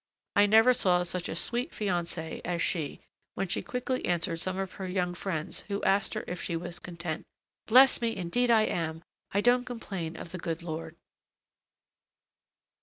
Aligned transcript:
I 0.35 0.47
never 0.47 0.73
saw 0.73 1.03
such 1.03 1.29
a 1.29 1.35
sweet 1.35 1.73
fiancée 1.73 2.41
as 2.43 2.59
she 2.63 3.01
when 3.35 3.47
she 3.47 3.61
quickly 3.61 4.03
answered 4.03 4.39
some 4.39 4.57
of 4.57 4.73
her 4.81 4.87
young 4.87 5.13
friends 5.13 5.63
who 5.67 5.83
asked 5.83 6.15
her 6.15 6.23
if 6.25 6.41
she 6.41 6.55
was 6.55 6.79
content: 6.79 7.23
"Bless 7.67 8.01
me! 8.01 8.15
indeed 8.15 8.49
I 8.49 8.63
am! 8.63 9.03
I 9.31 9.41
don't 9.41 9.63
complain 9.63 10.17
of 10.17 10.31
the 10.31 10.39
good 10.39 10.63
Lord." 10.63 10.95